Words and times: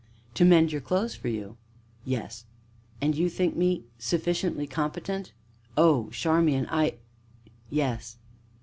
"To 0.33 0.43
mend 0.45 0.71
your 0.71 0.81
clothes 0.81 1.13
for 1.13 1.27
you." 1.27 1.57
"Yes." 2.05 2.45
"And 3.01 3.13
you 3.15 3.29
think 3.29 3.55
me 3.55 3.83
sufficiently 3.99 4.65
competent?" 4.65 5.31
"Oh, 5.77 6.09
Charmian, 6.09 6.65
I 6.71 6.95
yes." 7.69 8.17